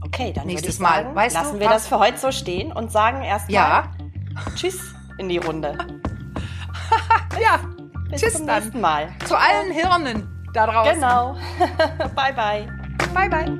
Okay, 0.04 0.32
dann 0.34 0.46
nächstes 0.46 0.78
Mal. 0.78 1.04
Sagen, 1.04 1.14
weißt 1.14 1.34
lassen 1.34 1.54
du, 1.54 1.60
wir 1.60 1.68
das 1.68 1.88
für 1.88 1.98
heute 1.98 2.18
so 2.18 2.30
stehen 2.30 2.70
und 2.70 2.92
sagen 2.92 3.22
erstmal 3.22 3.54
ja. 3.54 3.92
Tschüss 4.54 4.94
in 5.18 5.28
die 5.28 5.38
Runde. 5.38 5.76
ja. 7.40 7.73
Bis 8.10 8.20
Tschüss 8.20 8.34
zum 8.34 8.46
nächsten 8.46 8.80
Mal. 8.80 9.08
Zu 9.26 9.36
allen 9.36 9.72
Hirnen 9.72 10.28
da 10.52 10.66
draußen. 10.66 10.94
Genau. 10.94 11.36
bye, 12.14 12.32
bye. 12.32 12.68
Bye, 13.14 13.28
bye. 13.28 13.58